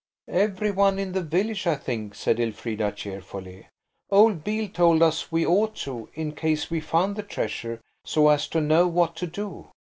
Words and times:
"Every 0.31 0.71
one 0.71 0.97
in 0.97 1.11
the 1.11 1.21
village, 1.21 1.67
I 1.67 1.75
think," 1.75 2.15
said 2.15 2.39
Elfrida 2.39 2.91
cheerfully. 2.93 3.67
"Old 4.09 4.43
Beale 4.43 4.69
told 4.69 5.03
us 5.03 5.31
we 5.31 5.45
ought 5.45 5.75
to–in 5.75 6.31
case 6.31 6.71
we 6.71 6.79
found 6.79 7.15
the 7.15 7.21
treasure–so 7.21 8.27
as 8.29 8.47
to 8.47 8.61
know 8.61 8.87
what 8.87 9.15
to 9.17 9.27
do. 9.27 9.67